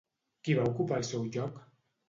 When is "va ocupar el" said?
0.61-1.07